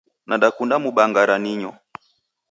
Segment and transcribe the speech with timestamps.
[0.27, 1.71] Nakunda mubangara ninyo.